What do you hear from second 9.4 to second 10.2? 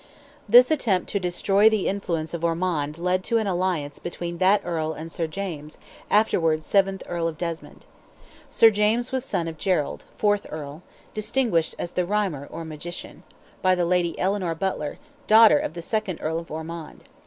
of Gerald,